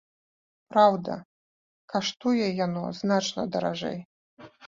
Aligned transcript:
Праўда, 0.71 1.17
каштуе 1.93 2.47
яно 2.65 2.83
значна 3.01 3.41
даражэй. 3.57 3.97